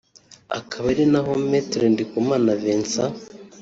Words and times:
Akaba 0.59 0.85
ari 0.93 1.03
naho 1.11 1.31
Me 1.49 1.59
Ndikumana 1.91 2.51
Vincent 2.61 3.13